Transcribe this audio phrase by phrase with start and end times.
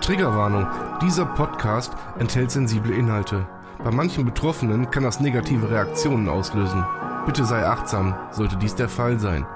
[0.00, 0.66] Triggerwarnung.
[1.02, 3.46] Dieser Podcast enthält sensible Inhalte.
[3.82, 6.84] Bei manchen Betroffenen kann das negative Reaktionen auslösen.
[7.26, 9.46] Bitte sei achtsam, sollte dies der Fall sein.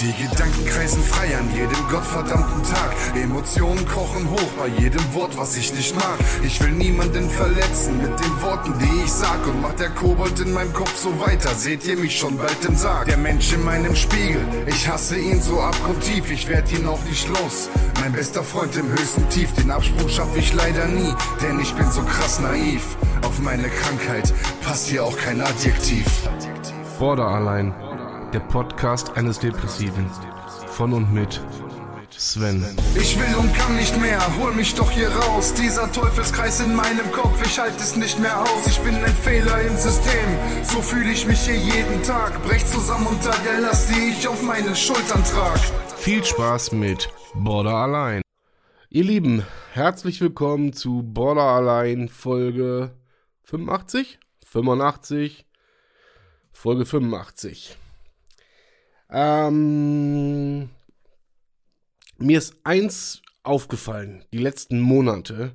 [0.00, 2.94] Die Gedanken kreisen frei an jedem gottverdammten Tag.
[3.14, 6.16] Emotionen kochen hoch bei jedem Wort, was ich nicht mag.
[6.42, 9.46] Ich will niemanden verletzen mit den Worten, die ich sag.
[9.46, 12.76] Und macht der Kobold in meinem Kopf so weiter, seht ihr mich schon bald im
[12.76, 13.08] Sarg.
[13.08, 16.30] Der Mensch in meinem Spiegel, ich hasse ihn so abgrundtief.
[16.30, 17.68] Ich werd ihn auch nicht los.
[18.00, 21.12] Mein bester Freund im höchsten Tief, den Absprung schaff ich leider nie.
[21.42, 22.96] Denn ich bin so krass naiv.
[23.20, 24.32] Auf meine Krankheit
[24.64, 26.06] passt hier auch kein Adjektiv.
[26.98, 27.89] Border allein.
[28.32, 30.08] Der Podcast eines Depressiven.
[30.68, 31.40] Von und mit
[32.16, 32.64] Sven.
[32.94, 35.52] Ich will und kann nicht mehr, hol mich doch hier raus.
[35.52, 38.68] Dieser Teufelskreis in meinem Kopf, ich halte es nicht mehr aus.
[38.68, 40.28] Ich bin ein Fehler im System,
[40.62, 42.40] so fühle ich mich hier jeden Tag.
[42.44, 45.58] Brech zusammen unter der Last, die ich auf meinen Schultern trag.
[45.96, 48.22] Viel Spaß mit Border allein.
[48.90, 52.92] Ihr Lieben, herzlich willkommen zu Border allein Folge
[53.42, 55.46] 85, 85,
[56.52, 57.76] Folge 85.
[59.10, 60.70] Ähm,
[62.18, 65.54] mir ist eins aufgefallen, die letzten Monate.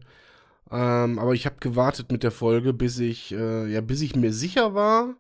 [0.72, 4.34] Ähm, aber ich habe gewartet mit der Folge, bis ich, äh, ja, bis ich mir
[4.34, 5.16] sicher war,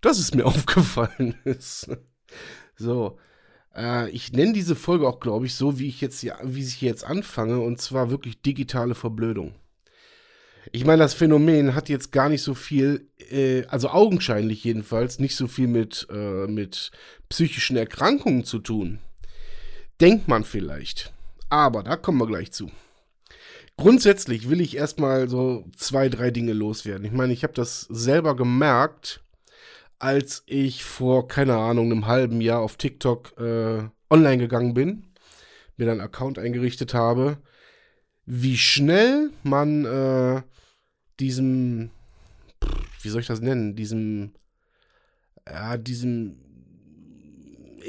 [0.00, 1.90] dass es mir aufgefallen ist.
[2.76, 3.18] so.
[3.74, 7.04] Äh, ich nenne diese Folge auch, glaube ich, so, wie ich jetzt, wie ich jetzt
[7.04, 9.54] anfange, und zwar wirklich digitale Verblödung.
[10.72, 15.36] Ich meine, das Phänomen hat jetzt gar nicht so viel, äh, also augenscheinlich jedenfalls, nicht
[15.36, 16.90] so viel mit, äh, mit
[17.28, 19.00] psychischen Erkrankungen zu tun.
[20.00, 21.12] Denkt man vielleicht.
[21.50, 22.70] Aber da kommen wir gleich zu.
[23.76, 27.04] Grundsätzlich will ich erstmal so zwei, drei Dinge loswerden.
[27.04, 29.20] Ich meine, ich habe das selber gemerkt,
[29.98, 35.06] als ich vor, keine Ahnung, einem halben Jahr auf TikTok äh, online gegangen bin,
[35.76, 37.38] mir dann einen Account eingerichtet habe,
[38.26, 40.42] wie schnell man äh,
[41.20, 41.90] diesem,
[43.02, 44.32] wie soll ich das nennen, diesem,
[45.48, 46.36] ja, diesem,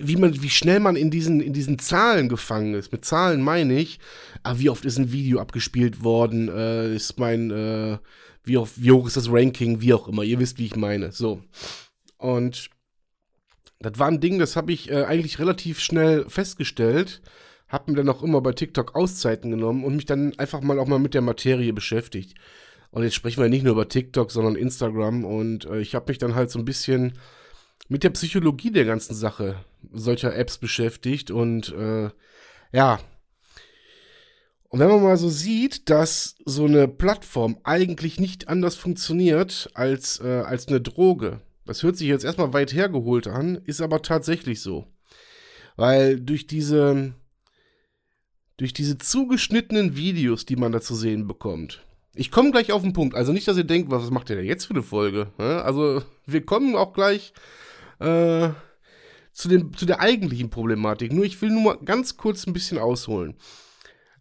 [0.02, 2.92] wie man, wie schnell man in diesen, in diesen Zahlen gefangen ist.
[2.92, 4.00] Mit Zahlen meine ich,
[4.44, 7.98] ah, wie oft ist ein Video abgespielt worden, äh, ist mein, äh,
[8.44, 10.24] wie, oft, wie hoch ist das Ranking, wie auch immer.
[10.24, 11.12] Ihr wisst, wie ich meine.
[11.12, 11.42] So.
[12.18, 12.70] Und
[13.80, 17.22] das war ein Ding, das habe ich äh, eigentlich relativ schnell festgestellt.
[17.68, 20.88] Hab mir dann auch immer bei TikTok Auszeiten genommen und mich dann einfach mal auch
[20.88, 22.36] mal mit der Materie beschäftigt.
[22.92, 25.26] Und jetzt sprechen wir nicht nur über TikTok, sondern Instagram.
[25.26, 27.18] Und äh, ich habe mich dann halt so ein bisschen
[27.90, 31.30] mit der Psychologie der ganzen Sache solcher Apps beschäftigt.
[31.32, 32.10] Und äh,
[32.72, 33.00] ja.
[34.70, 40.20] Und wenn man mal so sieht, dass so eine Plattform eigentlich nicht anders funktioniert als,
[40.20, 41.42] äh, als eine Droge.
[41.66, 44.86] Das hört sich jetzt erstmal weit hergeholt an, ist aber tatsächlich so.
[45.76, 47.14] Weil durch diese,
[48.58, 51.86] durch diese zugeschnittenen Videos, die man da zu sehen bekommt,
[52.16, 53.16] ich komme gleich auf den Punkt.
[53.16, 55.28] Also nicht, dass ihr denkt, was macht ihr denn jetzt für eine Folge?
[55.38, 57.34] Also wir kommen auch gleich
[58.00, 58.50] äh,
[59.34, 61.12] zu, dem, zu der eigentlichen Problematik.
[61.12, 63.36] Nur ich will nur mal ganz kurz ein bisschen ausholen.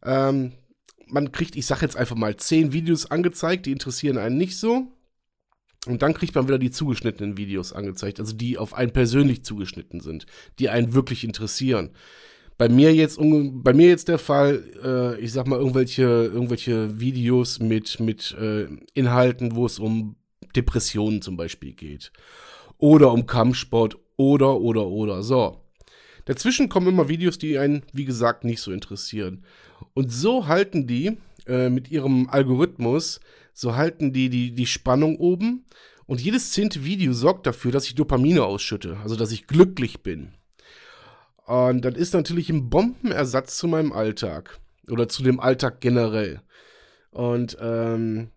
[0.03, 0.53] Ähm,
[1.06, 4.89] man kriegt, ich sag jetzt einfach mal, zehn Videos angezeigt, die interessieren einen nicht so.
[5.87, 10.00] Und dann kriegt man wieder die zugeschnittenen Videos angezeigt, also die auf einen persönlich zugeschnitten
[10.00, 10.27] sind,
[10.59, 11.91] die einen wirklich interessieren
[12.57, 17.59] bei mir jetzt bei mir jetzt der Fall, äh, ich sag mal irgendwelche irgendwelche Videos
[17.59, 20.17] mit mit äh, Inhalten, wo es um
[20.55, 22.13] Depressionen zum Beispiel geht.
[22.79, 25.23] Oder um Kampfsport oder oder oder.
[25.23, 25.61] So.
[26.27, 29.45] Dazwischen kommen immer Videos, die einen wie gesagt nicht so interessieren.
[29.93, 33.21] Und so halten die äh, mit ihrem Algorithmus
[33.53, 35.65] so halten die die die Spannung oben.
[36.07, 40.35] Und jedes zehnte Video sorgt dafür, dass ich Dopamine ausschütte, also dass ich glücklich bin.
[41.47, 44.59] Und das ist natürlich ein Bombenersatz zu meinem Alltag.
[44.88, 46.41] Oder zu dem Alltag generell.
[47.10, 48.31] Und ähm,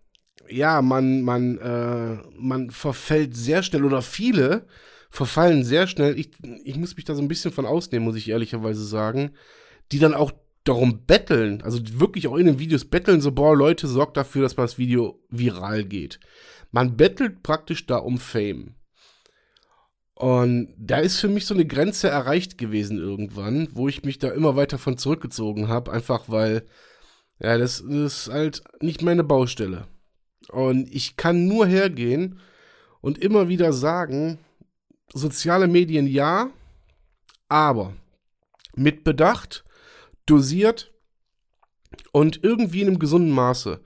[0.48, 4.66] ja, man, man, äh, man verfällt sehr schnell, oder viele
[5.10, 6.30] verfallen sehr schnell, ich,
[6.64, 9.32] ich muss mich da so ein bisschen von ausnehmen, muss ich ehrlicherweise sagen,
[9.90, 10.32] die dann auch
[10.64, 14.54] darum betteln, also wirklich auch in den Videos betteln, so, boah, Leute, sorgt dafür, dass
[14.54, 16.20] das Video viral geht.
[16.70, 18.74] Man bettelt praktisch da um Fame.
[20.18, 24.30] Und da ist für mich so eine Grenze erreicht gewesen irgendwann, wo ich mich da
[24.30, 26.66] immer weiter von zurückgezogen habe, einfach weil,
[27.38, 29.86] ja, das, ist halt nicht meine Baustelle.
[30.48, 32.40] Und ich kann nur hergehen
[33.00, 34.40] und immer wieder sagen,
[35.14, 36.50] soziale Medien ja,
[37.48, 37.94] aber
[38.74, 39.62] mit Bedacht,
[40.26, 40.92] dosiert
[42.10, 43.78] und irgendwie in einem gesunden Maße.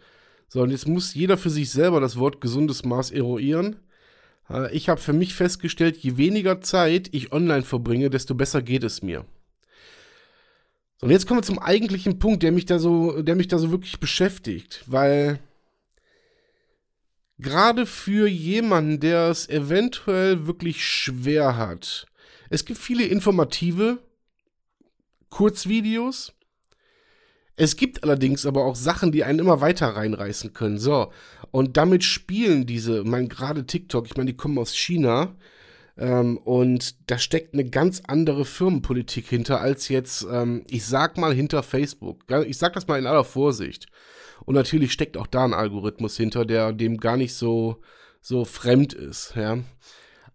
[0.48, 3.76] So, und jetzt muss jeder für sich selber das Wort gesundes Maß eruieren.
[4.52, 8.84] Äh, ich habe für mich festgestellt, je weniger Zeit ich online verbringe, desto besser geht
[8.84, 9.24] es mir.
[10.98, 13.58] So, und jetzt kommen wir zum eigentlichen Punkt, der mich da so, der mich da
[13.58, 15.40] so wirklich beschäftigt, weil
[17.38, 22.06] gerade für jemanden, der es eventuell wirklich schwer hat,
[22.50, 23.98] es gibt viele informative
[25.30, 26.34] Kurzvideos.
[27.56, 30.78] Es gibt allerdings aber auch Sachen, die einen immer weiter reinreißen können.
[30.78, 31.12] So,
[31.50, 35.36] und damit spielen diese, mein gerade TikTok, ich meine, die kommen aus China.
[35.98, 41.34] Ähm, und da steckt eine ganz andere Firmenpolitik hinter als jetzt, ähm, ich sag mal,
[41.34, 42.24] hinter Facebook.
[42.46, 43.86] Ich sag das mal in aller Vorsicht.
[44.44, 47.82] Und natürlich steckt auch da ein Algorithmus hinter, der dem gar nicht so,
[48.20, 49.58] so fremd ist, ja.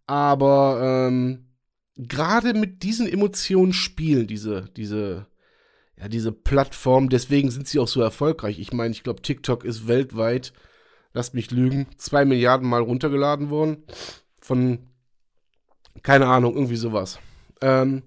[0.05, 1.47] Aber ähm,
[1.97, 5.27] gerade mit diesen Emotionen spielen diese, diese,
[5.99, 8.59] ja, diese Plattform, deswegen sind sie auch so erfolgreich.
[8.59, 10.53] Ich meine, ich glaube, TikTok ist weltweit,
[11.13, 13.83] lasst mich lügen, zwei Milliarden Mal runtergeladen worden.
[14.39, 14.87] Von,
[16.03, 17.19] keine Ahnung, irgendwie sowas.
[17.61, 18.03] Ähm,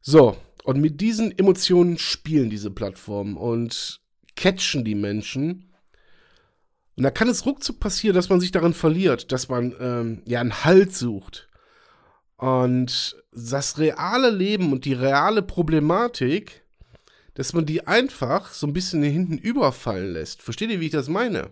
[0.00, 4.00] so, und mit diesen Emotionen spielen diese Plattformen und
[4.36, 5.72] catchen die Menschen.
[6.96, 10.40] Und da kann es ruckzuck passieren, dass man sich darin verliert, dass man ähm, ja
[10.40, 11.48] einen Halt sucht.
[12.36, 16.63] Und das reale Leben und die reale Problematik,
[17.34, 20.42] dass man die einfach so ein bisschen hinten überfallen lässt.
[20.42, 21.50] Versteht ihr, wie ich das meine?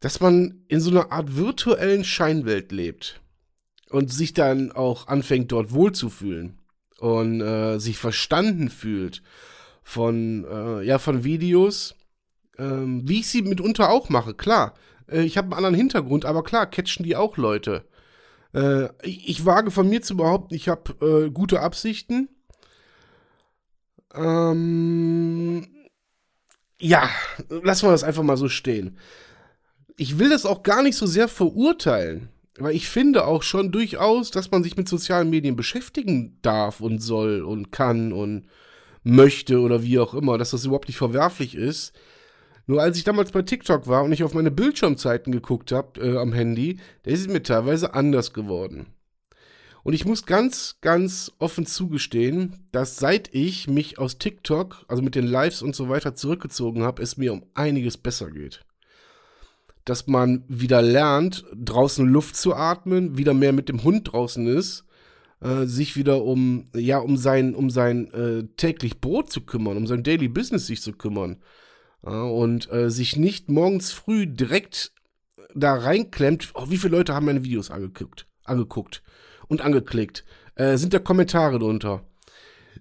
[0.00, 3.20] Dass man in so einer Art virtuellen Scheinwelt lebt
[3.90, 6.58] und sich dann auch anfängt, dort wohlzufühlen
[6.98, 9.22] und äh, sich verstanden fühlt
[9.82, 11.94] von, äh, ja, von Videos,
[12.58, 14.74] ähm, wie ich sie mitunter auch mache, klar.
[15.08, 17.84] Äh, ich habe einen anderen Hintergrund, aber klar, catchen die auch Leute.
[18.54, 22.28] Äh, ich, ich, wage von mir zu behaupten, ich habe äh, gute Absichten.
[24.16, 25.66] Ähm,
[26.80, 27.08] ja,
[27.48, 28.98] lassen wir das einfach mal so stehen.
[29.96, 32.28] Ich will das auch gar nicht so sehr verurteilen,
[32.58, 37.00] weil ich finde auch schon durchaus, dass man sich mit sozialen Medien beschäftigen darf und
[37.00, 38.46] soll und kann und
[39.04, 41.94] möchte oder wie auch immer, dass das überhaupt nicht verwerflich ist.
[42.66, 46.18] Nur als ich damals bei TikTok war und ich auf meine Bildschirmzeiten geguckt habe äh,
[46.18, 48.86] am Handy, da ist es mir teilweise anders geworden.
[49.86, 55.14] Und ich muss ganz, ganz offen zugestehen, dass seit ich mich aus TikTok, also mit
[55.14, 58.64] den Lives und so weiter zurückgezogen habe, es mir um einiges besser geht.
[59.84, 64.86] Dass man wieder lernt, draußen Luft zu atmen, wieder mehr mit dem Hund draußen ist,
[65.40, 69.86] äh, sich wieder um, ja, um sein, um sein äh, täglich Brot zu kümmern, um
[69.86, 71.36] sein Daily Business sich zu kümmern
[72.04, 74.90] ja, und äh, sich nicht morgens früh direkt
[75.54, 79.04] da reinklemmt, oh, wie viele Leute haben meine Videos angeguckt, angeguckt
[79.48, 80.24] und angeklickt.
[80.54, 82.04] Äh, sind da Kommentare drunter?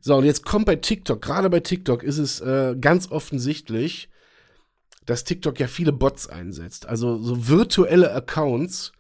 [0.02, 4.10] So, und jetzt kommt bei TikTok, gerade bei TikTok ist es äh, ganz offensichtlich,
[5.06, 6.86] dass TikTok ja viele Bots einsetzt.
[6.88, 8.92] Also so virtuelle Accounts,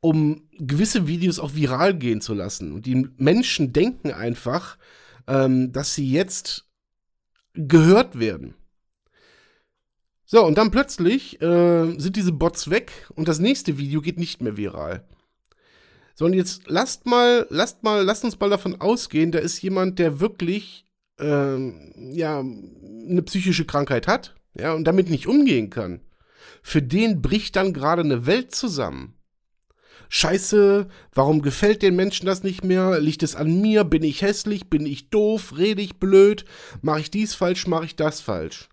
[0.00, 2.72] um gewisse Videos auch viral gehen zu lassen.
[2.72, 4.78] Und die Menschen denken einfach,
[5.26, 6.66] ähm, dass sie jetzt
[7.54, 8.54] gehört werden.
[10.24, 14.42] So, und dann plötzlich äh, sind diese Bots weg und das nächste Video geht nicht
[14.42, 15.04] mehr viral.
[16.18, 20.00] So, und jetzt lasst mal, lasst mal, lasst uns mal davon ausgehen, da ist jemand,
[20.00, 20.84] der wirklich,
[21.20, 26.00] ähm, ja, eine psychische Krankheit hat, ja, und damit nicht umgehen kann.
[26.60, 29.14] Für den bricht dann gerade eine Welt zusammen.
[30.08, 32.98] Scheiße, warum gefällt den Menschen das nicht mehr?
[32.98, 33.84] Liegt es an mir?
[33.84, 34.68] Bin ich hässlich?
[34.68, 35.56] Bin ich doof?
[35.56, 36.44] Rede ich blöd?
[36.82, 37.68] Mache ich dies falsch?
[37.68, 38.68] Mache ich das falsch?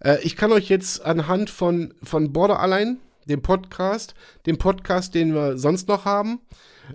[0.00, 2.98] Äh, ich kann euch jetzt anhand von, von Border Allein,
[3.30, 4.14] dem Podcast,
[4.46, 6.40] dem Podcast, den wir sonst noch haben,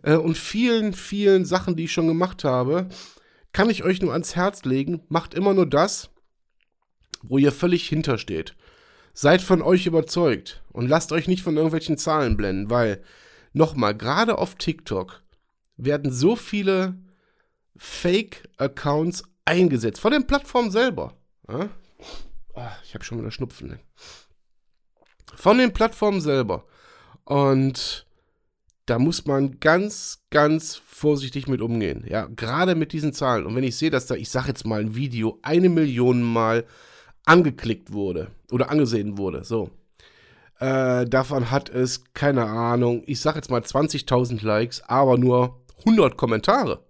[0.03, 2.89] äh, und vielen, vielen Sachen, die ich schon gemacht habe,
[3.53, 5.01] kann ich euch nur ans Herz legen.
[5.07, 6.09] Macht immer nur das,
[7.23, 8.55] wo ihr völlig hintersteht.
[9.13, 13.01] Seid von euch überzeugt und lasst euch nicht von irgendwelchen Zahlen blenden, weil,
[13.53, 15.23] nochmal, gerade auf TikTok
[15.77, 16.97] werden so viele
[17.77, 21.13] Fake-Accounts eingesetzt, von den Plattformen selber.
[21.47, 21.69] Ja?
[22.53, 23.69] Oh, ich habe schon wieder Schnupfen.
[23.69, 23.79] Ne?
[25.33, 26.65] Von den Plattformen selber.
[27.23, 28.05] Und
[28.85, 32.05] da muss man ganz, ganz vorsichtig mit umgehen.
[32.07, 33.45] Ja, gerade mit diesen Zahlen.
[33.45, 36.65] Und wenn ich sehe, dass da, ich sage jetzt mal, ein Video eine Million Mal
[37.25, 39.71] angeklickt wurde oder angesehen wurde, so.
[40.59, 46.15] Äh, davon hat es, keine Ahnung, ich sage jetzt mal 20.000 Likes, aber nur 100
[46.15, 46.85] Kommentare.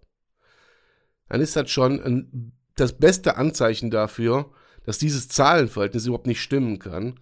[1.30, 4.52] Dann ist das schon ein, das beste Anzeichen dafür,
[4.84, 7.20] dass dieses Zahlenverhältnis überhaupt nicht stimmen kann.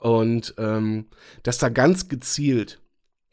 [0.00, 1.06] Und ähm,
[1.42, 2.80] dass da ganz gezielt,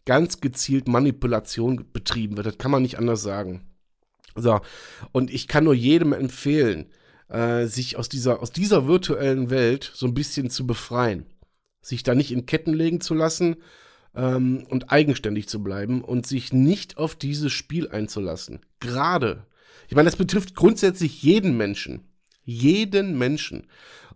[0.05, 2.47] ganz gezielt Manipulation betrieben wird.
[2.47, 3.65] Das kann man nicht anders sagen.
[4.35, 4.59] So,
[5.11, 6.91] und ich kann nur jedem empfehlen,
[7.29, 11.25] äh, sich aus dieser, aus dieser virtuellen Welt so ein bisschen zu befreien.
[11.81, 13.57] Sich da nicht in Ketten legen zu lassen,
[14.17, 18.59] ähm, und eigenständig zu bleiben und sich nicht auf dieses Spiel einzulassen.
[18.79, 19.45] Gerade.
[19.87, 22.01] Ich meine, das betrifft grundsätzlich jeden Menschen.
[22.43, 23.67] Jeden Menschen.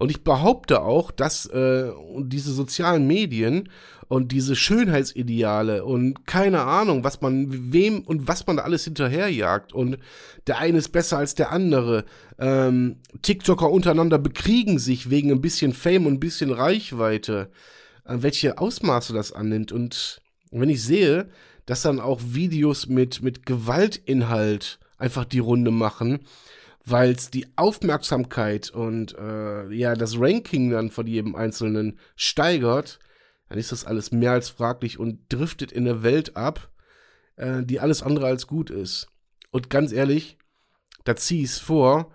[0.01, 3.69] Und ich behaupte auch, dass äh, diese sozialen Medien
[4.07, 9.73] und diese Schönheitsideale und keine Ahnung, was man, wem und was man da alles hinterherjagt
[9.73, 9.97] und
[10.47, 12.03] der eine ist besser als der andere.
[12.39, 17.49] Ähm, TikToker untereinander bekriegen sich wegen ein bisschen Fame und ein bisschen Reichweite
[18.05, 19.71] welche Ausmaße das annimmt.
[19.71, 21.29] Und wenn ich sehe,
[21.65, 26.19] dass dann auch Videos mit, mit Gewaltinhalt einfach die Runde machen,
[26.83, 32.99] weil es die Aufmerksamkeit und äh, ja, das Ranking dann von jedem Einzelnen steigert,
[33.49, 36.71] dann ist das alles mehr als fraglich und driftet in eine Welt ab,
[37.35, 39.07] äh, die alles andere als gut ist.
[39.51, 40.37] Und ganz ehrlich,
[41.03, 42.11] da zieh ich es vor,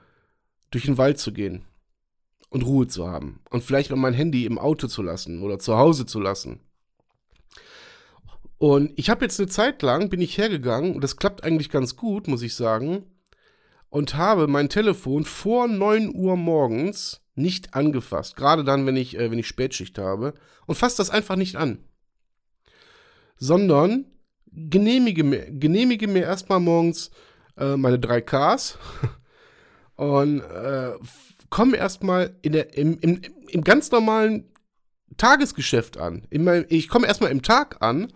[0.70, 1.64] durch den Wald zu gehen
[2.50, 3.40] und Ruhe zu haben.
[3.50, 6.60] Und vielleicht mal mein Handy im Auto zu lassen oder zu Hause zu lassen.
[8.58, 11.96] Und ich habe jetzt eine Zeit lang, bin ich hergegangen, und das klappt eigentlich ganz
[11.96, 13.04] gut, muss ich sagen,
[13.88, 18.36] und habe mein Telefon vor 9 Uhr morgens nicht angefasst.
[18.36, 20.34] Gerade dann, wenn ich, äh, wenn ich Spätschicht habe.
[20.66, 21.78] Und fasse das einfach nicht an.
[23.36, 24.06] Sondern
[24.50, 27.10] genehmige mir, genehmige mir erstmal morgens
[27.56, 28.76] äh, meine 3Ks
[29.96, 30.92] und äh,
[31.50, 34.50] komme erstmal im, im, im ganz normalen
[35.16, 36.26] Tagesgeschäft an.
[36.32, 38.12] Mein, ich komme erstmal im Tag an,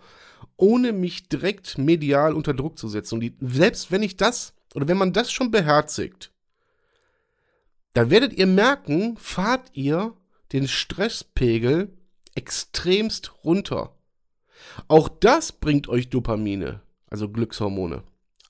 [0.57, 3.15] ohne mich direkt medial unter Druck zu setzen.
[3.15, 6.31] Und die, selbst wenn ich das, oder wenn man das schon beherzigt,
[7.93, 10.13] dann werdet ihr merken, fahrt ihr
[10.53, 11.97] den Stresspegel
[12.35, 13.95] extremst runter.
[14.87, 18.03] Auch das bringt euch Dopamine, also Glückshormone.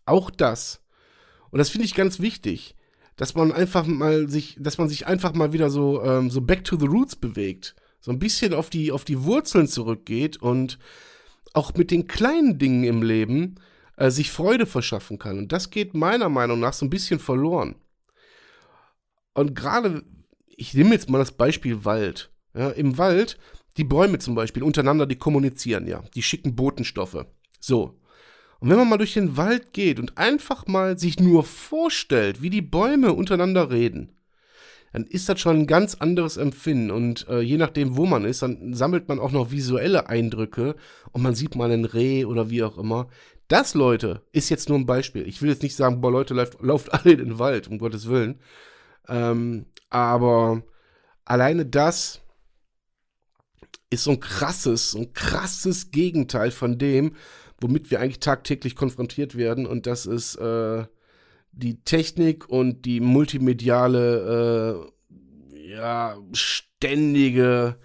[0.05, 0.81] Auch das.
[1.49, 2.75] Und das finde ich ganz wichtig
[3.21, 6.63] dass man einfach mal sich, dass man sich einfach mal wieder so, ähm, so back
[6.63, 7.75] to the roots bewegt.
[7.99, 10.79] So ein bisschen auf die, auf die Wurzeln zurückgeht und
[11.53, 13.55] auch mit den kleinen Dingen im Leben
[13.98, 15.38] äh, sich Freude verschaffen kann.
[15.38, 17.75] Und das geht meiner Meinung nach so ein bisschen verloren.
[19.33, 20.03] Und gerade,
[20.48, 22.31] ich nehme jetzt mal das Beispiel Wald.
[22.53, 23.38] Ja, Im Wald,
[23.77, 27.25] die Bäume zum Beispiel untereinander, die kommunizieren ja, die schicken Botenstoffe.
[27.60, 28.01] So,
[28.62, 32.51] und wenn man mal durch den Wald geht und einfach mal sich nur vorstellt, wie
[32.51, 34.12] die Bäume untereinander reden,
[34.93, 36.91] dann ist das schon ein ganz anderes Empfinden.
[36.91, 40.75] Und äh, je nachdem, wo man ist, dann sammelt man auch noch visuelle Eindrücke
[41.12, 43.07] und man sieht mal ein Reh oder wie auch immer.
[43.51, 45.27] Das, Leute, ist jetzt nur ein Beispiel.
[45.27, 48.08] Ich will jetzt nicht sagen, boah, Leute, lauft, lauft alle in den Wald, um Gottes
[48.08, 48.39] Willen.
[49.10, 50.63] Ähm, aber
[51.25, 52.22] alleine das
[53.89, 57.17] ist so ein krasses, so ein krasses Gegenteil von dem,
[57.60, 59.65] womit wir eigentlich tagtäglich konfrontiert werden.
[59.65, 60.86] Und das ist äh,
[61.51, 64.88] die Technik und die multimediale,
[65.60, 67.75] äh, ja, ständige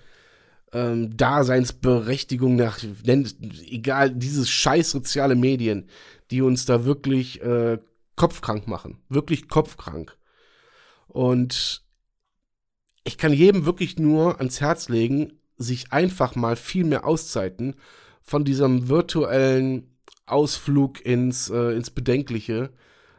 [0.77, 5.89] ähm, Daseinsberechtigung nach, egal, dieses scheiß soziale Medien,
[6.31, 7.79] die uns da wirklich äh,
[8.15, 8.99] kopfkrank machen.
[9.09, 10.19] Wirklich kopfkrank.
[11.09, 11.83] Und
[13.05, 17.77] ich kann jedem wirklich nur ans Herz legen, sich einfach mal viel mehr Auszeiten
[18.21, 22.71] von diesem virtuellen Ausflug ins, äh, ins Bedenkliche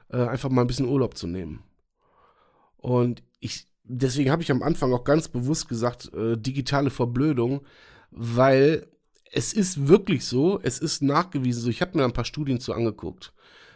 [0.09, 1.63] äh, einfach mal ein bisschen Urlaub zu nehmen.
[2.75, 7.61] Und ich, deswegen habe ich am Anfang auch ganz bewusst gesagt, äh, digitale Verblödung,
[8.11, 8.87] weil
[9.31, 12.73] es ist wirklich so, es ist nachgewiesen so, ich habe mir ein paar Studien zu
[12.73, 13.33] angeguckt.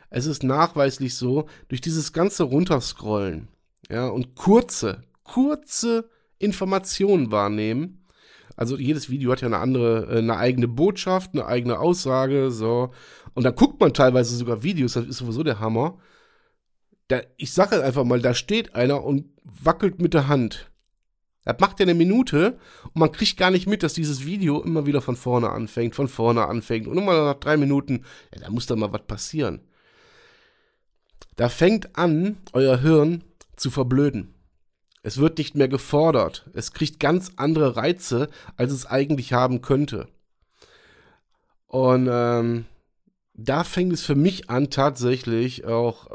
[0.09, 3.47] Es ist nachweislich so, durch dieses ganze Runterscrollen,
[3.89, 8.01] ja, und kurze, kurze Informationen wahrnehmen,
[8.55, 12.91] also jedes Video hat ja eine andere, äh, eine eigene Botschaft, eine eigene Aussage, so.
[13.33, 15.97] Und da guckt man teilweise sogar Videos, das ist sowieso der Hammer.
[17.11, 20.71] Da, ich sage einfach mal, da steht einer und wackelt mit der Hand.
[21.43, 24.85] Das macht ja eine Minute und man kriegt gar nicht mit, dass dieses Video immer
[24.85, 26.87] wieder von vorne anfängt, von vorne anfängt.
[26.87, 29.59] Und immer nach drei Minuten, ja, da muss da mal was passieren.
[31.35, 33.25] Da fängt an, euer Hirn
[33.57, 34.33] zu verblöden.
[35.03, 36.49] Es wird nicht mehr gefordert.
[36.53, 40.07] Es kriegt ganz andere Reize, als es eigentlich haben könnte.
[41.67, 42.67] Und ähm,
[43.33, 46.07] da fängt es für mich an, tatsächlich auch,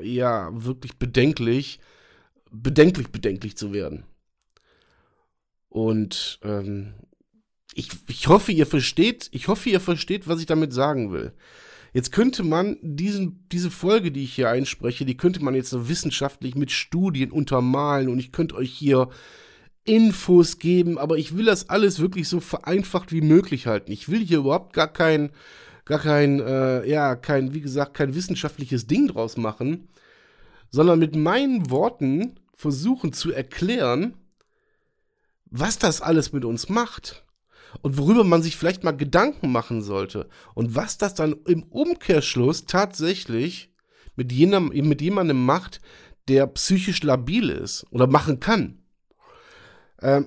[0.00, 1.80] äh, ja, wirklich bedenklich,
[2.50, 4.04] bedenklich, bedenklich zu werden.
[5.68, 6.94] Und ähm,
[7.74, 11.32] ich, ich hoffe, ihr versteht, ich hoffe, ihr versteht, was ich damit sagen will.
[11.92, 15.88] Jetzt könnte man diesen, diese Folge, die ich hier einspreche, die könnte man jetzt so
[15.88, 19.08] wissenschaftlich mit Studien untermalen und ich könnte euch hier
[19.84, 23.90] Infos geben, aber ich will das alles wirklich so vereinfacht wie möglich halten.
[23.90, 25.30] Ich will hier überhaupt gar kein,
[25.90, 29.88] gar kein, äh, ja, kein, wie gesagt, kein wissenschaftliches Ding draus machen,
[30.70, 34.14] sondern mit meinen Worten versuchen zu erklären,
[35.46, 37.24] was das alles mit uns macht
[37.82, 40.28] und worüber man sich vielleicht mal Gedanken machen sollte.
[40.54, 43.74] Und was das dann im Umkehrschluss tatsächlich
[44.14, 45.80] mit, jenem, mit jemandem macht,
[46.28, 48.78] der psychisch labil ist oder machen kann.
[50.00, 50.26] Ähm,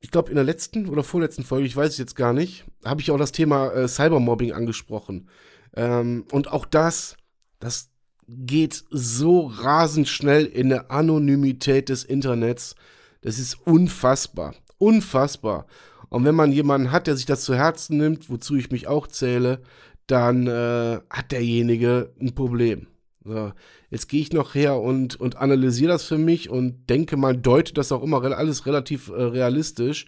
[0.00, 3.00] ich glaube, in der letzten oder vorletzten Folge, ich weiß es jetzt gar nicht, habe
[3.00, 5.28] ich auch das Thema äh, Cybermobbing angesprochen.
[5.74, 7.16] Ähm, und auch das,
[7.60, 7.90] das
[8.28, 12.74] geht so rasend schnell in der Anonymität des Internets.
[13.20, 14.54] Das ist unfassbar.
[14.78, 15.66] Unfassbar.
[16.08, 19.06] Und wenn man jemanden hat, der sich das zu Herzen nimmt, wozu ich mich auch
[19.06, 19.60] zähle,
[20.06, 22.86] dann äh, hat derjenige ein Problem.
[23.24, 23.52] So,
[23.90, 27.74] jetzt gehe ich noch her und, und analysiere das für mich und denke mal, deute
[27.74, 30.06] das auch immer alles relativ äh, realistisch.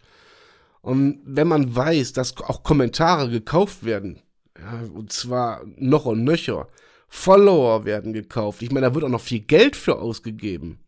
[0.89, 4.23] Und wenn man weiß, dass auch Kommentare gekauft werden,
[4.59, 6.67] ja, und zwar noch und nöcher,
[7.09, 10.79] Follower werden gekauft, ich meine, da wird auch noch viel Geld für ausgegeben.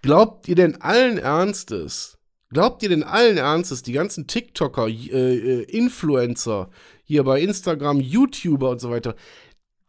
[0.00, 2.16] Glaubt ihr denn allen Ernstes,
[2.48, 6.70] glaubt ihr denn allen Ernstes, die ganzen TikToker, äh, äh Influencer,
[7.04, 9.16] hier bei Instagram, YouTuber und so weiter,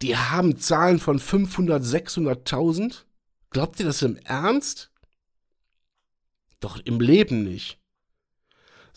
[0.02, 3.06] die haben Zahlen von 500, 600.000.
[3.52, 4.92] Glaubt ihr das im Ernst?
[6.60, 7.80] Doch im Leben nicht.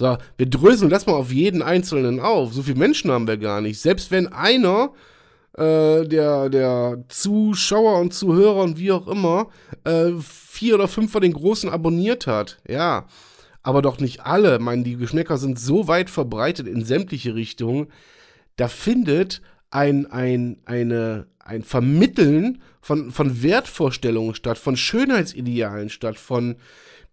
[0.00, 2.54] So, wir dröseln das mal auf jeden Einzelnen auf.
[2.54, 3.78] So viele Menschen haben wir gar nicht.
[3.78, 4.94] Selbst wenn einer
[5.58, 9.48] äh, der, der Zuschauer und Zuhörer und wie auch immer
[9.84, 12.56] äh, vier oder fünf von den Großen abonniert hat.
[12.66, 13.08] Ja,
[13.62, 14.54] aber doch nicht alle.
[14.54, 17.88] Ich meine, die Geschmäcker sind so weit verbreitet in sämtliche Richtungen.
[18.56, 26.56] Da findet ein, ein, eine, ein Vermitteln von, von Wertvorstellungen statt, von Schönheitsidealen statt, von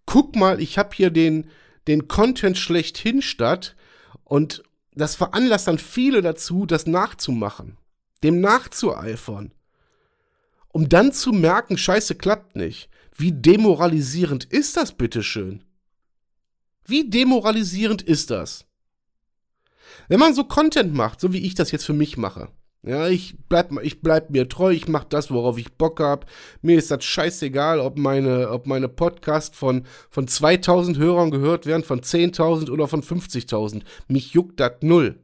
[0.06, 1.48] guck mal, ich habe hier den,
[1.88, 3.76] den Content schlechthin statt
[4.24, 4.64] und
[4.94, 7.78] das veranlasst dann viele dazu, das nachzumachen,
[8.24, 9.54] dem nachzueifern,
[10.70, 12.90] um dann zu merken, scheiße, klappt nicht.
[13.16, 15.64] Wie demoralisierend ist das bitteschön?
[16.86, 18.66] Wie demoralisierend ist das?
[20.08, 22.50] Wenn man so Content macht, so wie ich das jetzt für mich mache,
[22.84, 26.26] ja, ich bleib, ich bleib mir treu, ich mach das, worauf ich Bock hab.
[26.62, 31.84] Mir ist das scheißegal, ob meine, ob meine Podcasts von, von 2000 Hörern gehört werden,
[31.84, 33.82] von 10.000 oder von 50.000.
[34.08, 35.20] Mich juckt das null.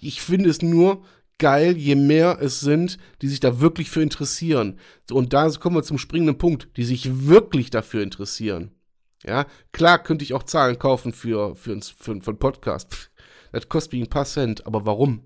[0.00, 1.02] Ich finde es nur
[1.38, 4.78] geil, je mehr es sind, die sich da wirklich für interessieren.
[5.10, 8.70] Und da kommen wir zum springenden Punkt, die sich wirklich dafür interessieren.
[9.24, 13.10] Ja, klar könnte ich auch Zahlen kaufen für, für, für, für einen Podcast.
[13.52, 15.24] Das kostet mich ein paar Cent, aber warum?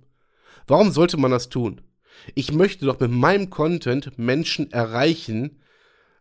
[0.66, 1.80] Warum sollte man das tun?
[2.34, 5.60] Ich möchte doch mit meinem Content Menschen erreichen,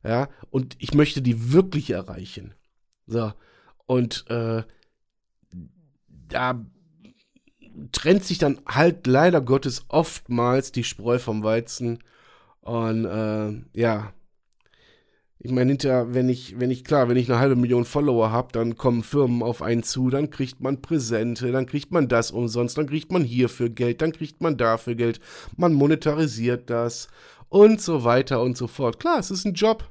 [0.04, 2.54] ja, und ich möchte die wirklich erreichen.
[3.08, 3.34] So,
[3.88, 4.64] und äh,
[6.08, 6.66] da
[7.92, 12.00] trennt sich dann halt leider Gottes oftmals die Spreu vom Weizen.
[12.62, 14.14] Und äh, ja,
[15.40, 18.52] ich meine, hinterher, wenn ich, wenn ich, klar, wenn ich eine halbe Million Follower habe,
[18.52, 22.78] dann kommen Firmen auf einen zu, dann kriegt man Präsente, dann kriegt man das umsonst,
[22.78, 25.20] dann kriegt man hierfür Geld, dann kriegt man dafür Geld,
[25.58, 27.10] man monetarisiert das
[27.50, 29.00] und so weiter und so fort.
[29.00, 29.90] Klar, es ist ein Job,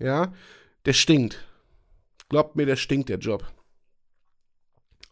[0.00, 0.32] ja,
[0.86, 1.44] der stinkt.
[2.28, 3.44] Glaubt mir, der stinkt, der Job.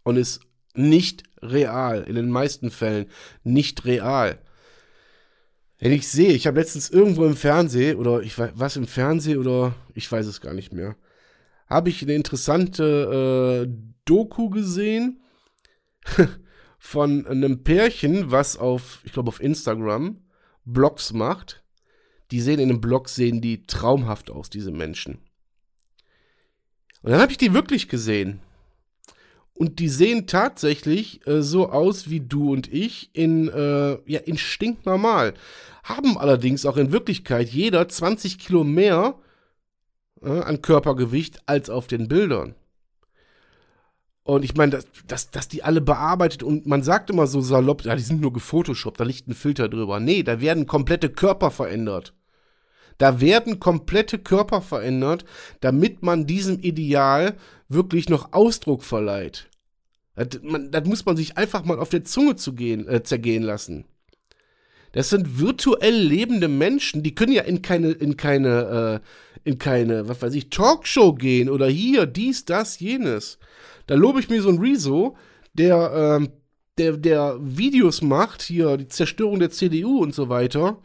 [0.02, 0.40] Und ist
[0.74, 3.06] nicht real, in den meisten Fällen
[3.42, 4.40] nicht real.
[5.84, 9.36] Wenn ich sehe, ich habe letztens irgendwo im Fernsehen oder ich weiß was im Fernsehen
[9.36, 10.96] oder ich weiß es gar nicht mehr,
[11.66, 13.70] habe ich eine interessante äh,
[14.06, 15.20] Doku gesehen
[16.78, 20.22] von einem Pärchen, was auf, ich glaube auf Instagram
[20.64, 21.62] Blogs macht.
[22.30, 25.18] Die sehen in den Blogs sehen die traumhaft aus, diese Menschen.
[27.02, 28.40] Und dann habe ich die wirklich gesehen.
[29.52, 34.38] Und die sehen tatsächlich äh, so aus wie du und ich in, äh, ja, in
[34.38, 35.34] stinknormal.
[35.84, 39.14] Haben allerdings auch in Wirklichkeit jeder 20 Kilo mehr
[40.22, 42.54] äh, an Körpergewicht als auf den Bildern.
[44.22, 47.84] Und ich meine, dass, dass, dass die alle bearbeitet und man sagt immer so salopp,
[47.84, 50.00] ja, die sind nur gefotoshoppt, da liegt ein Filter drüber.
[50.00, 52.14] Nee, da werden komplette Körper verändert.
[52.96, 55.26] Da werden komplette Körper verändert,
[55.60, 57.36] damit man diesem Ideal
[57.68, 59.50] wirklich noch Ausdruck verleiht.
[60.16, 63.42] Das, man, das muss man sich einfach mal auf der Zunge zu gehen, äh, zergehen
[63.42, 63.84] lassen.
[64.94, 70.08] Das sind virtuell lebende Menschen, die können ja in keine, in keine, äh, in keine,
[70.08, 73.38] was weiß ich, Talkshow gehen oder hier, dies, das, jenes.
[73.88, 75.16] Da lobe ich mir so ein Rezo,
[75.52, 76.28] der, äh,
[76.78, 80.78] der, der Videos macht, hier, die Zerstörung der CDU und so weiter,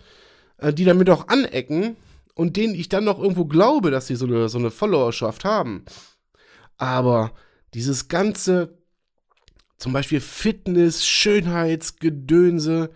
[0.58, 1.96] äh, die damit auch anecken
[2.34, 5.86] und denen ich dann noch irgendwo glaube, dass sie so eine, so eine Followerschaft haben.
[6.78, 7.34] Aber
[7.76, 8.76] dieses ganze,
[9.78, 12.90] zum Beispiel Fitness, Schönheitsgedönse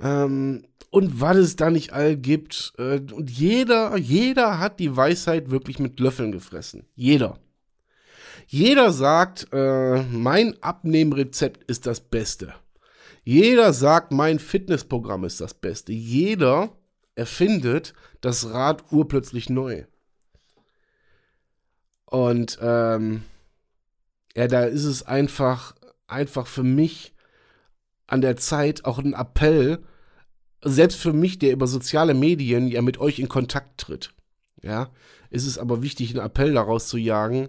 [0.00, 2.72] ähm, und was es da nicht all gibt.
[2.78, 6.84] Äh, und jeder, jeder hat die Weisheit wirklich mit Löffeln gefressen.
[6.94, 7.38] Jeder.
[8.46, 12.54] Jeder sagt, äh, mein Abnehmrezept ist das Beste.
[13.22, 15.92] Jeder sagt, mein Fitnessprogramm ist das Beste.
[15.92, 16.72] Jeder
[17.14, 19.84] erfindet das Rad urplötzlich neu.
[22.06, 23.22] Und ähm,
[24.34, 25.76] ja, da ist es einfach,
[26.08, 27.14] einfach für mich
[28.08, 29.78] an der Zeit auch ein Appell,
[30.62, 34.12] selbst für mich, der über soziale Medien ja mit euch in Kontakt tritt.
[34.62, 34.90] Ja,
[35.30, 37.48] ist es aber wichtig, einen Appell daraus zu jagen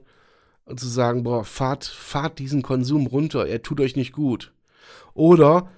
[0.65, 4.53] und zu sagen, boah, fahrt, fahrt diesen Konsum runter, er tut euch nicht gut.
[5.13, 5.69] Oder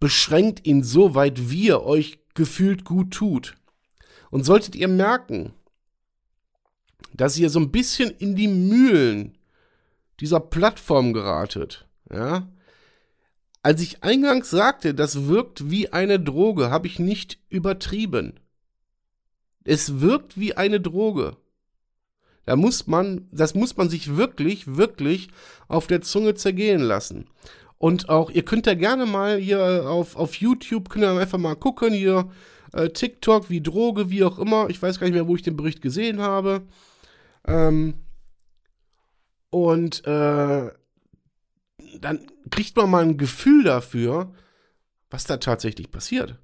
[0.00, 3.56] beschränkt ihn so weit, wie er euch gefühlt gut tut.
[4.30, 5.52] Und solltet ihr merken,
[7.12, 9.36] dass ihr so ein bisschen in die Mühlen
[10.20, 12.48] dieser Plattform geratet, ja,
[13.62, 18.40] als ich eingangs sagte, das wirkt wie eine Droge, habe ich nicht übertrieben.
[19.64, 21.36] Es wirkt wie eine Droge.
[22.46, 25.28] Da muss man, das muss man sich wirklich, wirklich
[25.68, 27.26] auf der Zunge zergehen lassen.
[27.76, 31.54] Und auch, ihr könnt ja gerne mal hier auf, auf YouTube, könnt ihr einfach mal
[31.54, 32.30] gucken, hier
[32.72, 34.70] äh, TikTok, wie Droge, wie auch immer.
[34.70, 36.62] Ich weiß gar nicht mehr, wo ich den Bericht gesehen habe.
[37.46, 37.94] Ähm,
[39.50, 40.70] und äh,
[42.00, 44.34] dann kriegt man mal ein Gefühl dafür,
[45.10, 46.38] was da tatsächlich passiert.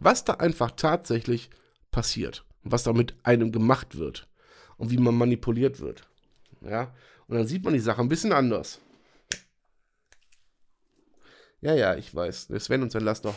[0.00, 1.50] Was da einfach tatsächlich
[1.90, 2.44] passiert.
[2.62, 4.28] Was da mit einem gemacht wird.
[4.76, 6.08] Und wie man manipuliert wird.
[6.62, 6.94] Ja.
[7.26, 8.80] Und dann sieht man die Sache ein bisschen anders.
[11.60, 12.48] Ja, ja, ich weiß.
[12.58, 13.34] Sven und sein Lass doch.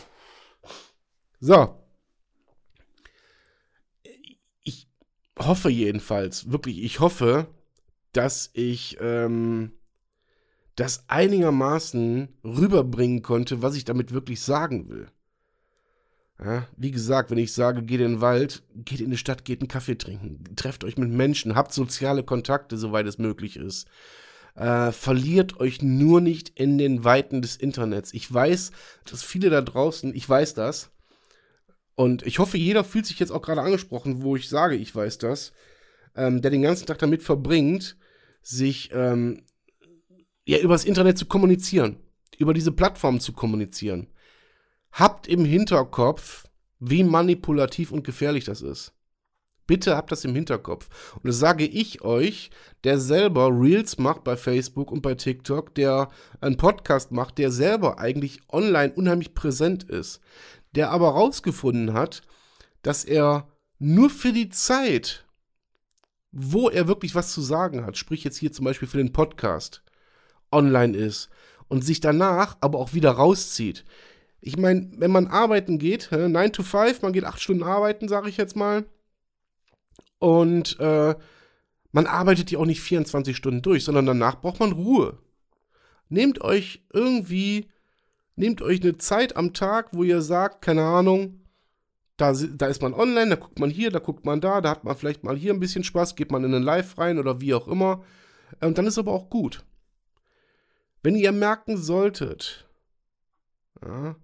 [1.39, 1.77] So.
[4.63, 4.87] Ich
[5.37, 7.47] hoffe jedenfalls, wirklich, ich hoffe,
[8.13, 9.73] dass ich ähm,
[10.75, 15.07] das einigermaßen rüberbringen konnte, was ich damit wirklich sagen will.
[16.43, 19.61] Ja, wie gesagt, wenn ich sage, geht in den Wald, geht in die Stadt, geht
[19.61, 23.87] einen Kaffee trinken, trefft euch mit Menschen, habt soziale Kontakte, soweit es möglich ist.
[24.55, 28.13] Äh, verliert euch nur nicht in den Weiten des Internets.
[28.13, 28.71] Ich weiß,
[29.09, 30.91] dass viele da draußen, ich weiß das,
[31.95, 35.19] und ich hoffe, jeder fühlt sich jetzt auch gerade angesprochen, wo ich sage, ich weiß
[35.19, 35.53] das,
[36.15, 37.97] ähm, der den ganzen Tag damit verbringt,
[38.41, 39.43] sich ähm,
[40.45, 41.97] ja, übers Internet zu kommunizieren,
[42.37, 44.07] über diese Plattform zu kommunizieren.
[44.91, 46.45] Habt im Hinterkopf,
[46.79, 48.93] wie manipulativ und gefährlich das ist.
[49.65, 50.89] Bitte habt das im Hinterkopf.
[51.15, 52.51] Und das sage ich euch,
[52.83, 56.09] der selber Reels macht bei Facebook und bei TikTok, der
[56.41, 60.19] einen Podcast macht, der selber eigentlich online unheimlich präsent ist,
[60.75, 62.23] der aber rausgefunden hat,
[62.81, 63.47] dass er
[63.79, 65.25] nur für die Zeit,
[66.31, 69.81] wo er wirklich was zu sagen hat, sprich jetzt hier zum Beispiel für den Podcast,
[70.53, 71.29] online ist
[71.67, 73.83] und sich danach aber auch wieder rauszieht.
[74.41, 78.29] Ich meine, wenn man arbeiten geht, 9 to 5, man geht 8 Stunden arbeiten, sage
[78.29, 78.85] ich jetzt mal.
[80.19, 81.15] Und äh,
[81.91, 85.17] man arbeitet die auch nicht 24 Stunden durch, sondern danach braucht man Ruhe.
[86.09, 87.69] Nehmt euch irgendwie,
[88.35, 91.41] nehmt euch eine Zeit am Tag, wo ihr sagt, keine Ahnung,
[92.17, 94.83] da, da ist man online, da guckt man hier, da guckt man da, da hat
[94.83, 97.53] man vielleicht mal hier ein bisschen Spaß, geht man in einen Live rein oder wie
[97.53, 98.03] auch immer.
[98.61, 99.63] Und dann ist aber auch gut.
[101.03, 102.67] Wenn ihr merken solltet,
[103.81, 104.15] ja,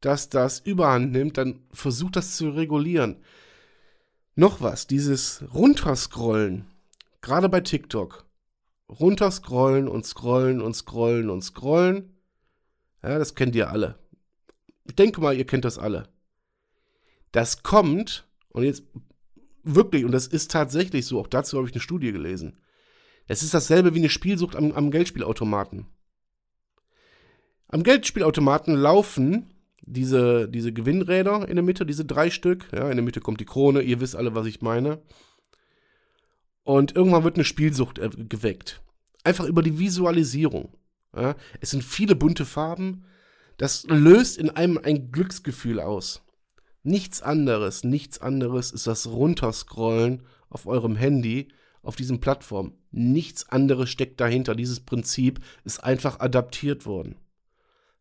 [0.00, 3.22] dass das überhand nimmt, dann versucht das zu regulieren.
[4.34, 6.66] Noch was, dieses Runterscrollen,
[7.22, 8.26] gerade bei TikTok.
[8.88, 12.18] Runterscrollen und scrollen und scrollen und scrollen.
[13.02, 13.98] Ja, das kennt ihr alle.
[14.84, 16.08] Ich denke mal, ihr kennt das alle.
[17.32, 18.84] Das kommt, und jetzt
[19.62, 22.58] wirklich, und das ist tatsächlich so, auch dazu habe ich eine Studie gelesen.
[23.26, 25.86] Es ist dasselbe wie eine Spielsucht am, am Geldspielautomaten.
[27.74, 32.68] Am Geldspielautomaten laufen diese, diese Gewinnräder in der Mitte, diese drei Stück.
[32.72, 35.02] Ja, in der Mitte kommt die Krone, ihr wisst alle, was ich meine.
[36.62, 38.80] Und irgendwann wird eine Spielsucht geweckt.
[39.24, 40.72] Einfach über die Visualisierung.
[41.16, 43.06] Ja, es sind viele bunte Farben.
[43.56, 46.22] Das löst in einem ein Glücksgefühl aus.
[46.84, 51.48] Nichts anderes, nichts anderes ist das Runterscrollen auf eurem Handy
[51.82, 52.74] auf diesen Plattformen.
[52.92, 54.54] Nichts anderes steckt dahinter.
[54.54, 57.16] Dieses Prinzip ist einfach adaptiert worden.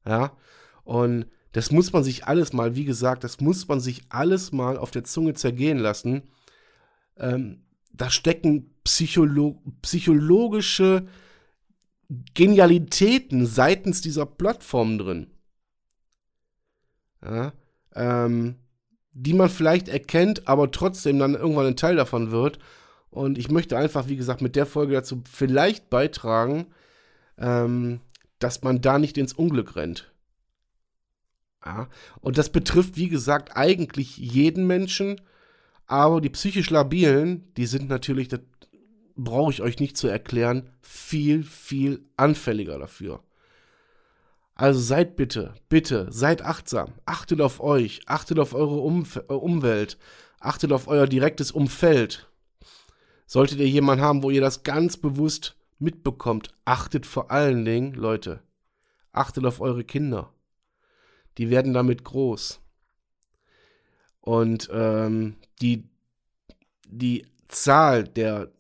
[0.05, 0.35] Ja,
[0.83, 4.77] und das muss man sich alles mal, wie gesagt, das muss man sich alles mal
[4.77, 6.23] auf der Zunge zergehen lassen.
[7.17, 7.63] Ähm,
[7.93, 11.07] da stecken Psycholo psychologische
[12.33, 15.27] Genialitäten seitens dieser Plattform drin.
[17.23, 17.53] Ja,
[17.95, 18.55] ähm,
[19.13, 22.59] die man vielleicht erkennt, aber trotzdem dann irgendwann ein Teil davon wird.
[23.09, 26.65] Und ich möchte einfach, wie gesagt, mit der Folge dazu vielleicht beitragen,
[27.37, 28.01] ähm,
[28.43, 30.11] dass man da nicht ins Unglück rennt.
[31.65, 31.87] Ja,
[32.19, 35.21] und das betrifft, wie gesagt, eigentlich jeden Menschen,
[35.87, 38.41] aber die psychisch Labilen, die sind natürlich, das
[39.15, 43.23] brauche ich euch nicht zu erklären, viel, viel anfälliger dafür.
[44.55, 46.93] Also seid bitte, bitte, seid achtsam.
[47.05, 49.97] Achtet auf euch, achtet auf eure Umf äh, Umwelt,
[50.39, 52.29] achtet auf euer direktes Umfeld.
[53.25, 58.41] Solltet ihr jemanden haben, wo ihr das ganz bewusst mitbekommt, achtet vor allen Dingen, Leute,
[59.11, 60.33] achtet auf eure Kinder.
[61.37, 62.61] Die werden damit groß.
[64.21, 65.89] Und ähm, die,
[66.87, 68.51] die Zahl der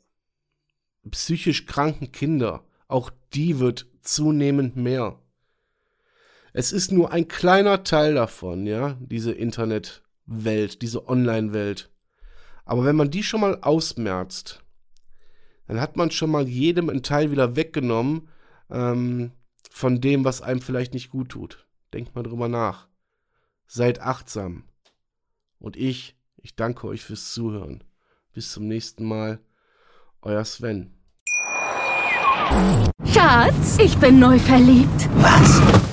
[1.09, 5.19] psychisch kranken Kinder, auch die wird zunehmend mehr.
[6.53, 11.89] Es ist nur ein kleiner Teil davon, ja, diese Internetwelt, diese Online-Welt.
[12.65, 14.62] Aber wenn man die schon mal ausmerzt,
[15.67, 18.29] dann hat man schon mal jedem einen Teil wieder weggenommen
[18.69, 19.31] ähm,
[19.69, 21.67] von dem, was einem vielleicht nicht gut tut.
[21.93, 22.87] Denkt mal drüber nach.
[23.67, 24.63] Seid achtsam.
[25.59, 27.83] Und ich, ich danke euch fürs Zuhören.
[28.33, 29.39] Bis zum nächsten Mal.
[30.21, 30.93] Euer Sven.
[33.05, 35.09] Schatz, ich bin neu verliebt.
[35.15, 35.92] Was?